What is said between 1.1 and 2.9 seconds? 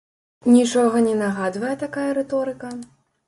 нагадвае такая рыторыка?